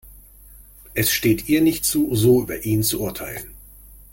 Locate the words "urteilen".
3.03-3.51